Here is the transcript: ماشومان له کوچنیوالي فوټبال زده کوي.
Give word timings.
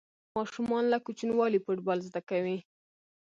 ماشومان 0.35 0.83
له 0.91 0.97
کوچنیوالي 1.05 1.59
فوټبال 1.65 1.99
زده 2.07 2.21
کوي. 2.29 2.57